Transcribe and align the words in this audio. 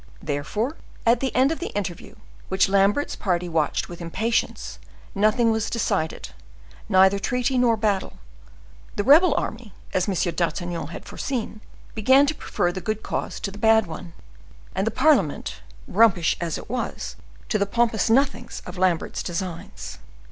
Therefore, 0.23 0.77
at 1.05 1.19
the 1.19 1.35
end 1.35 1.51
of 1.51 1.59
the 1.59 1.69
interview, 1.77 2.15
which 2.49 2.67
Lambert's 2.67 3.15
party 3.15 3.47
watched 3.47 3.87
with 3.87 4.01
impatience, 4.01 4.79
nothing 5.13 5.51
was 5.51 5.69
decided—neither 5.69 7.19
treaty 7.19 7.55
nor 7.59 7.77
battle—the 7.77 9.03
rebel 9.03 9.35
army, 9.35 9.75
as 9.93 10.09
M. 10.09 10.15
d'Artagnan 10.33 10.87
had 10.87 11.05
foreseen, 11.05 11.61
began 11.93 12.25
to 12.25 12.33
prefer 12.33 12.71
the 12.71 12.81
good 12.81 13.03
cause 13.03 13.39
to 13.41 13.51
the 13.51 13.59
bad 13.59 13.85
one, 13.85 14.13
and 14.73 14.87
the 14.87 14.89
parliament, 14.89 15.61
rumpish 15.87 16.35
as 16.41 16.57
it 16.57 16.67
was, 16.67 17.15
to 17.49 17.59
the 17.59 17.67
pompous 17.67 18.09
nothings 18.09 18.63
of 18.65 18.79
Lambert's 18.79 19.21
designs. 19.21 19.99